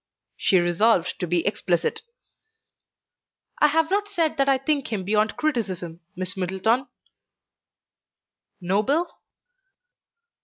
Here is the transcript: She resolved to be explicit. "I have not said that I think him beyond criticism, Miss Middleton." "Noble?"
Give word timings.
She 0.35 0.57
resolved 0.57 1.19
to 1.19 1.27
be 1.27 1.45
explicit. 1.45 2.01
"I 3.59 3.67
have 3.67 3.91
not 3.91 4.07
said 4.07 4.37
that 4.37 4.49
I 4.49 4.57
think 4.57 4.91
him 4.91 5.03
beyond 5.03 5.37
criticism, 5.37 5.99
Miss 6.15 6.35
Middleton." 6.35 6.87
"Noble?" 8.59 9.07